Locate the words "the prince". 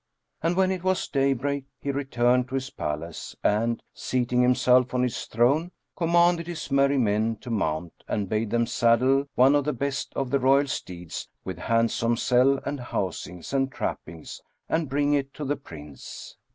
15.45-16.35